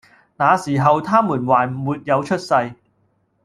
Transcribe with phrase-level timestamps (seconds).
[0.35, 2.73] 那時候，他們還沒有出世，